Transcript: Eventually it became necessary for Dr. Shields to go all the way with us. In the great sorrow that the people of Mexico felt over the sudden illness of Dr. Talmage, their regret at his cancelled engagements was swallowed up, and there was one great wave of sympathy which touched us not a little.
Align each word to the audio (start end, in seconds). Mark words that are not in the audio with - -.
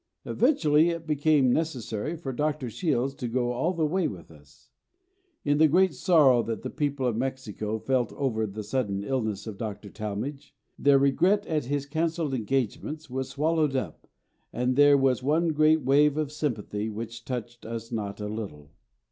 Eventually 0.25 0.89
it 0.89 1.05
became 1.05 1.51
necessary 1.53 2.17
for 2.17 2.33
Dr. 2.33 2.71
Shields 2.71 3.13
to 3.13 3.27
go 3.27 3.51
all 3.51 3.71
the 3.71 3.85
way 3.85 4.07
with 4.07 4.31
us. 4.31 4.71
In 5.45 5.59
the 5.59 5.67
great 5.67 5.93
sorrow 5.93 6.41
that 6.41 6.63
the 6.63 6.71
people 6.71 7.05
of 7.05 7.15
Mexico 7.15 7.77
felt 7.77 8.11
over 8.13 8.47
the 8.47 8.63
sudden 8.63 9.03
illness 9.03 9.45
of 9.45 9.59
Dr. 9.59 9.91
Talmage, 9.91 10.55
their 10.79 10.97
regret 10.97 11.45
at 11.45 11.65
his 11.65 11.85
cancelled 11.85 12.33
engagements 12.33 13.11
was 13.11 13.29
swallowed 13.29 13.75
up, 13.75 14.07
and 14.51 14.75
there 14.75 14.97
was 14.97 15.21
one 15.21 15.49
great 15.49 15.83
wave 15.83 16.17
of 16.17 16.31
sympathy 16.31 16.89
which 16.89 17.23
touched 17.23 17.63
us 17.63 17.91
not 17.91 18.19
a 18.19 18.25
little. 18.27 18.71